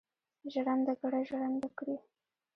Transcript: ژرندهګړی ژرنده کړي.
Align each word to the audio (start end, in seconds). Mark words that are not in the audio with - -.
ژرندهګړی 0.51 1.23
ژرنده 1.29 1.67
کړي. 1.77 1.97